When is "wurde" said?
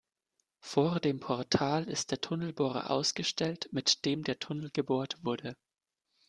5.23-5.55